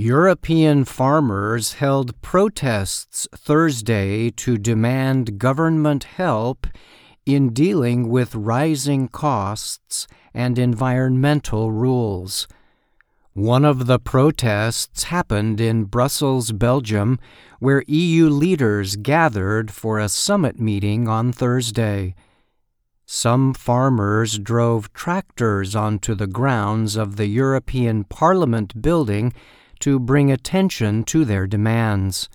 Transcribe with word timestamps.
European 0.00 0.82
farmers 0.82 1.74
held 1.74 2.18
protests 2.22 3.28
Thursday 3.36 4.30
to 4.30 4.56
demand 4.56 5.38
government 5.38 6.04
help 6.04 6.66
in 7.26 7.52
dealing 7.52 8.08
with 8.08 8.34
rising 8.34 9.08
costs 9.08 10.06
and 10.32 10.58
environmental 10.58 11.70
rules. 11.70 12.48
One 13.34 13.62
of 13.62 13.86
the 13.86 13.98
protests 13.98 15.02
happened 15.02 15.60
in 15.60 15.84
Brussels, 15.84 16.50
Belgium, 16.52 17.18
where 17.58 17.84
EU 17.86 18.30
leaders 18.30 18.96
gathered 18.96 19.70
for 19.70 19.98
a 19.98 20.08
summit 20.08 20.58
meeting 20.58 21.08
on 21.08 21.30
Thursday. 21.30 22.14
Some 23.04 23.52
farmers 23.52 24.38
drove 24.38 24.94
tractors 24.94 25.76
onto 25.76 26.14
the 26.14 26.26
grounds 26.26 26.96
of 26.96 27.16
the 27.16 27.26
European 27.26 28.04
Parliament 28.04 28.80
building 28.80 29.34
to 29.80 29.98
bring 29.98 30.30
attention 30.30 31.04
to 31.04 31.24
their 31.24 31.46
demands. 31.46 32.28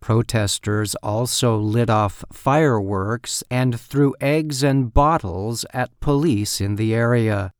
Protesters 0.00 0.94
also 0.96 1.56
lit 1.56 1.90
off 1.90 2.24
fireworks 2.32 3.42
and 3.50 3.80
threw 3.80 4.14
eggs 4.20 4.62
and 4.62 4.92
bottles 4.92 5.64
at 5.72 5.98
police 6.00 6.60
in 6.60 6.76
the 6.76 6.94
area. 6.94 7.52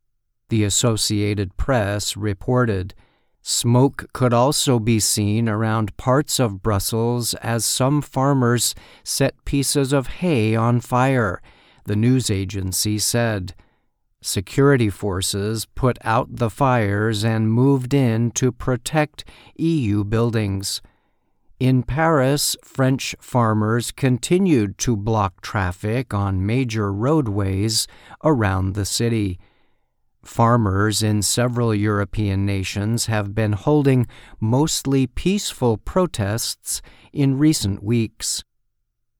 The 0.48 0.62
Associated 0.62 1.56
Press 1.56 2.16
reported. 2.16 2.94
Smoke 3.42 4.06
could 4.12 4.32
also 4.32 4.78
be 4.78 5.00
seen 5.00 5.48
around 5.48 5.96
parts 5.96 6.38
of 6.38 6.62
Brussels 6.62 7.34
as 7.34 7.64
some 7.64 8.02
farmers 8.02 8.74
set 9.02 9.44
pieces 9.44 9.92
of 9.92 10.06
hay 10.06 10.54
on 10.54 10.80
fire, 10.80 11.40
the 11.84 11.96
news 11.96 12.30
agency 12.30 12.98
said. 12.98 13.54
Security 14.26 14.90
forces 14.90 15.66
put 15.76 15.98
out 16.02 16.26
the 16.28 16.50
fires 16.50 17.24
and 17.24 17.48
moved 17.48 17.94
in 17.94 18.32
to 18.32 18.50
protect 18.50 19.24
EU 19.54 20.02
buildings. 20.02 20.82
In 21.60 21.84
Paris, 21.84 22.56
French 22.60 23.14
farmers 23.20 23.92
continued 23.92 24.78
to 24.78 24.96
block 24.96 25.42
traffic 25.42 26.12
on 26.12 26.44
major 26.44 26.92
roadways 26.92 27.86
around 28.24 28.74
the 28.74 28.84
city. 28.84 29.38
Farmers 30.24 31.04
in 31.04 31.22
several 31.22 31.72
European 31.72 32.44
nations 32.44 33.06
have 33.06 33.32
been 33.32 33.52
holding 33.52 34.08
mostly 34.40 35.06
peaceful 35.06 35.76
protests 35.76 36.82
in 37.12 37.38
recent 37.38 37.80
weeks. 37.80 38.42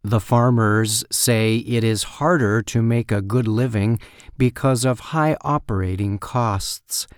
The 0.06 0.20
farmers 0.20 1.04
say 1.10 1.56
it 1.56 1.82
is 1.82 2.04
harder 2.22 2.62
to 2.62 2.80
make 2.80 3.10
a 3.10 3.20
good 3.20 3.48
living 3.48 3.98
because 4.38 4.84
of 4.84 5.10
high 5.10 5.36
operating 5.40 6.20
costs. 6.20 7.08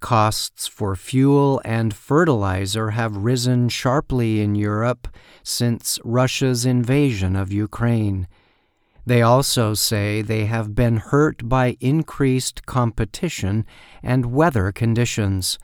Costs 0.00 0.66
for 0.66 0.96
fuel 0.96 1.60
and 1.62 1.92
fertilizer 1.92 2.92
have 2.92 3.18
risen 3.18 3.68
sharply 3.68 4.40
in 4.40 4.54
Europe 4.54 5.08
since 5.42 5.98
Russia's 6.04 6.64
invasion 6.64 7.36
of 7.36 7.52
Ukraine. 7.52 8.28
They 9.04 9.20
also 9.20 9.74
say 9.74 10.22
they 10.22 10.46
have 10.46 10.74
been 10.74 10.96
hurt 10.96 11.46
by 11.46 11.76
increased 11.80 12.64
competition 12.64 13.66
and 14.02 14.32
weather 14.32 14.72
conditions. 14.72 15.58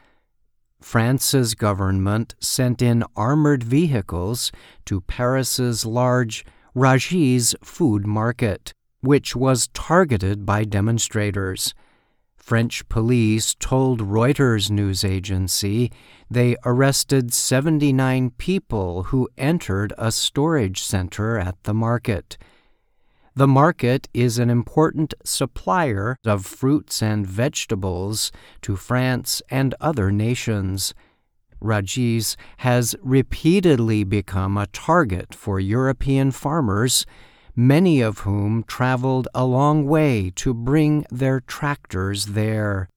France's 0.83 1.55
government 1.55 2.35
sent 2.41 2.83
in 2.83 3.05
armored 3.17 3.63
vehicles 3.63 4.53
to 4.85 5.01
Paris's 5.01 5.87
large 5.87 6.45
Rungis 6.75 7.55
food 7.63 8.07
market, 8.07 8.73
which 9.01 9.37
was 9.37 9.69
targeted 9.69 10.45
by 10.45 10.65
demonstrators. 10.65 11.75
French 12.37 12.89
police 12.89 13.55
told 13.55 14.01
Reuters 14.01 14.71
news 14.71 15.05
agency 15.05 15.93
they 16.29 16.57
arrested 16.65 17.33
79 17.33 18.31
people 18.31 19.05
who 19.05 19.29
entered 19.39 19.93
a 19.97 20.11
storage 20.11 20.83
center 20.83 21.39
at 21.39 21.63
the 21.63 21.75
market. 21.75 22.37
The 23.35 23.49
market 23.49 24.11
is 24.13 24.39
an 24.39 24.51
important 24.51 25.15
supplier 25.25 26.19
of 26.27 26.45
fruits 26.45 27.03
and 27.03 27.27
vegetables 27.27 28.31
to 28.61 28.77
France 28.77 29.41
and 29.51 29.75
other 29.81 30.13
nations. 30.13 30.93
Rungis 31.59 32.37
has 32.59 32.95
repeatedly 33.03 34.05
become 34.05 34.59
a 34.59 34.67
target 34.67 35.35
for 35.35 35.59
European 35.59 36.31
farmers, 36.31 37.07
many 37.57 38.03
of 38.03 38.19
whom 38.21 38.65
traveled 38.65 39.29
a 39.35 39.47
long 39.47 39.87
way 39.87 40.31
to 40.37 40.53
bring 40.53 41.07
their 41.11 41.41
tractors 41.41 42.27
there. 42.27 42.91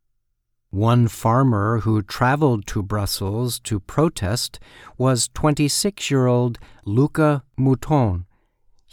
One 0.70 1.08
farmer 1.08 1.80
who 1.80 2.02
traveled 2.02 2.68
to 2.68 2.84
Brussels 2.84 3.58
to 3.62 3.80
protest 3.80 4.60
was 4.98 5.30
26 5.30 6.12
year 6.12 6.28
old 6.28 6.60
Luca 6.84 7.44
Mouton. 7.58 8.26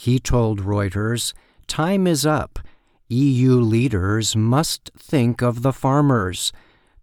He 0.02 0.18
told 0.18 0.62
Reuters, 0.62 1.32
Time 1.68 2.08
is 2.08 2.26
up. 2.26 2.58
EU 3.06 3.60
leaders 3.60 4.34
must 4.34 4.90
think 4.98 5.42
of 5.42 5.62
the 5.62 5.72
farmers. 5.72 6.52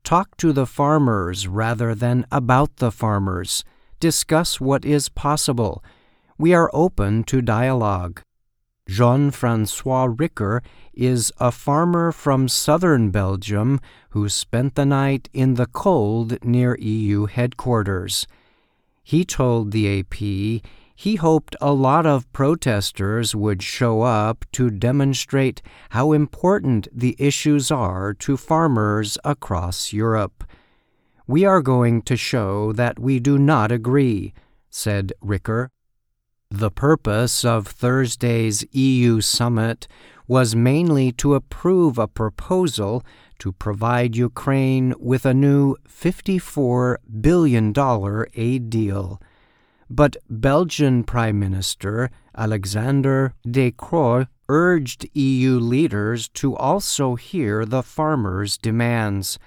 Talk 0.04 0.36
to 0.36 0.52
the 0.52 0.66
farmers 0.66 1.48
rather 1.48 1.96
than 1.96 2.26
about 2.30 2.76
the 2.76 2.92
farmers. 2.92 3.64
Discuss 4.02 4.60
what 4.60 4.84
is 4.84 5.08
possible. 5.08 5.82
We 6.38 6.54
are 6.54 6.70
open 6.74 7.24
to 7.32 7.42
dialogue. 7.42 8.22
Jean 8.86 9.32
Francois 9.32 10.14
Ricker 10.18 10.62
is 10.94 11.32
a 11.40 11.54
farmer 11.54 12.12
from 12.12 12.50
southern 12.50 13.12
Belgium 13.12 13.80
who 14.10 14.28
spent 14.28 14.76
the 14.76 14.86
night 14.86 15.30
in 15.32 15.54
the 15.54 15.68
cold 15.68 16.44
near 16.44 16.76
EU 16.76 17.28
headquarters. 17.28 18.28
He 19.02 19.24
told 19.24 19.72
the 19.72 20.02
AP 20.02 20.62
he 21.00 21.16
hoped 21.16 21.56
a 21.62 21.72
lot 21.72 22.06
of 22.06 22.30
protesters 22.34 23.34
would 23.34 23.64
show 23.64 24.02
up 24.02 24.44
to 24.52 24.70
demonstrate 24.70 25.62
how 25.92 26.12
important 26.12 26.90
the 26.92 27.16
issues 27.18 27.72
are 27.72 28.14
to 28.14 28.36
farmers 28.36 29.18
across 29.24 29.94
Europe. 29.94 30.44
We 31.26 31.46
are 31.46 31.62
going 31.62 32.02
to 32.02 32.18
show 32.18 32.74
that 32.74 33.00
we 33.00 33.22
do 33.22 33.38
not 33.38 33.72
agree, 33.72 34.34
said 34.70 35.14
Ricker. 35.22 35.72
The 36.52 36.70
purpose 36.70 37.46
of 37.46 37.66
Thursday's 37.66 38.66
EU 38.74 39.22
summit 39.22 39.88
was 40.28 40.54
mainly 40.54 41.14
to 41.14 41.34
approve 41.34 41.98
a 41.98 42.10
proposal 42.10 43.06
to 43.38 43.54
provide 43.54 44.18
Ukraine 44.18 44.94
with 45.00 45.26
a 45.26 45.34
new 45.34 45.78
$54 45.88 46.98
billion 47.22 47.74
aid 48.36 48.70
deal 48.70 49.22
but 49.90 50.16
Belgian 50.30 51.04
Prime 51.04 51.40
Minister 51.40 52.12
Alexander 52.38 53.34
De 53.50 53.72
Croo 53.72 54.28
urged 54.48 55.08
EU 55.14 55.60
leaders 55.60 56.30
to 56.30 56.56
also 56.56 57.16
hear 57.16 57.66
the 57.66 57.84
farmers' 57.84 58.58
demands. 58.58 59.40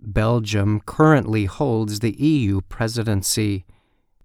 Belgium 0.00 0.80
currently 0.86 1.46
holds 1.46 2.00
the 2.00 2.12
EU 2.12 2.60
presidency. 2.68 3.64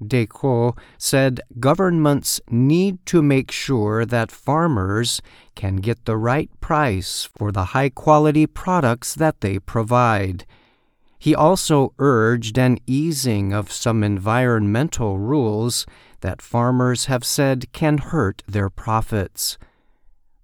De 0.05 0.25
Croo 0.25 0.77
said 0.97 1.41
governments 1.59 2.41
need 2.49 3.03
to 3.05 3.21
make 3.21 3.51
sure 3.51 4.05
that 4.05 4.31
farmers 4.31 5.21
can 5.55 5.77
get 5.77 6.05
the 6.05 6.17
right 6.17 6.49
price 6.61 7.29
for 7.37 7.51
the 7.51 7.65
high 7.65 7.89
quality 7.89 8.45
products 8.45 9.15
that 9.15 9.41
they 9.41 9.59
provide. 9.59 10.45
He 11.23 11.33
also 11.33 11.93
urged 11.99 12.57
an 12.57 12.79
easing 12.85 13.53
of 13.53 13.71
some 13.71 14.03
environmental 14.03 15.17
rules 15.17 15.85
that 16.19 16.41
farmers 16.41 17.05
have 17.05 17.23
said 17.23 17.71
can 17.71 17.97
hurt 17.97 18.43
their 18.45 18.69
profits. 18.69 19.57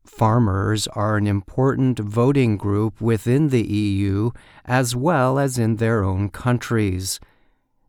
Farmers 0.06 0.88
are 0.88 1.18
an 1.18 1.28
important 1.28 2.00
voting 2.00 2.56
group 2.56 3.02
within 3.02 3.50
the 3.50 3.68
EU 3.68 4.32
as 4.64 4.96
well 4.96 5.38
as 5.38 5.58
in 5.58 5.76
their 5.76 6.02
own 6.02 6.30
countries. 6.30 7.20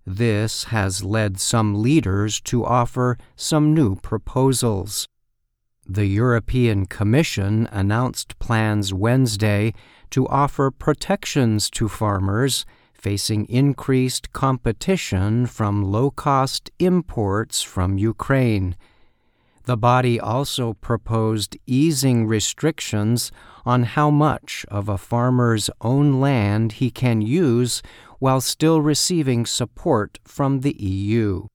This 0.05 0.65
has 0.65 1.05
led 1.05 1.38
some 1.38 1.81
leaders 1.81 2.41
to 2.41 2.64
offer 2.64 3.17
some 3.37 3.73
new 3.73 3.94
proposals. 3.94 5.06
The 5.87 6.06
European 6.06 6.87
Commission 6.87 7.69
announced 7.70 8.37
plans 8.41 8.93
Wednesday 8.93 9.75
to 10.11 10.26
offer 10.26 10.73
protections 10.73 11.70
to 11.70 11.88
farmers 11.88 12.67
facing 13.00 13.47
increased 13.47 14.31
competition 14.32 15.47
from 15.47 15.82
low 15.82 16.11
cost 16.11 16.70
imports 16.79 17.62
from 17.62 17.97
Ukraine. 17.97 18.76
The 19.64 19.76
body 19.76 20.20
also 20.20 20.75
proposed 20.75 21.56
easing 21.67 22.26
restrictions 22.26 23.32
on 23.64 23.85
how 23.85 24.11
much 24.11 24.67
of 24.69 24.88
a 24.88 24.99
farmer's 24.99 25.70
own 25.81 26.20
land 26.20 26.73
he 26.73 26.91
can 26.91 27.23
use 27.23 27.82
while 28.19 28.43
still 28.43 28.82
receiving 28.82 29.47
support 29.47 30.19
from 30.25 30.61
the 30.61 30.76
EU. 30.79 31.47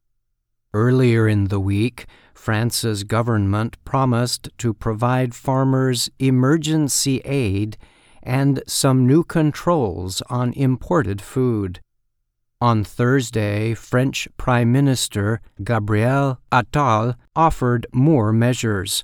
Earlier 0.73 1.27
in 1.27 1.45
the 1.49 1.59
week, 1.59 2.05
France's 2.33 3.03
government 3.03 3.77
promised 3.85 4.49
to 4.57 4.73
provide 4.73 5.35
farmers 5.35 6.09
emergency 6.17 7.21
aid 7.23 7.77
and 8.25 8.61
some 8.67 9.07
new 9.07 9.23
controls 9.23 10.21
on 10.29 10.51
imported 10.53 11.21
food. 11.21 11.79
On 12.59 12.83
Thursday, 12.83 13.73
French 13.73 14.27
Prime 14.37 14.71
Minister 14.71 15.39
Gabriel 15.63 16.39
Attal 16.51 17.15
offered 17.35 17.85
more 17.93 18.33
measures. 18.33 19.03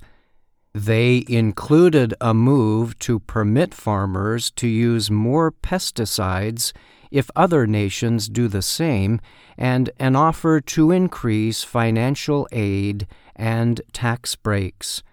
They 0.73 1.23
included 1.27 2.13
a 2.19 2.33
move 2.33 2.97
to 2.99 3.19
permit 3.19 3.73
farmers 3.73 4.51
to 4.51 4.67
use 4.67 5.11
more 5.11 5.51
pesticides 5.51 6.73
if 7.11 7.29
other 7.35 7.67
nations 7.67 8.29
do 8.29 8.47
the 8.47 8.61
same, 8.61 9.19
and 9.57 9.89
an 9.99 10.15
offer 10.15 10.61
to 10.61 10.91
increase 10.91 11.61
financial 11.61 12.47
aid 12.53 13.05
and 13.35 13.81
tax 13.91 14.35
breaks. 14.35 15.03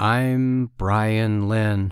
I'm 0.00 0.70
Brian 0.78 1.48
Lynn. 1.48 1.90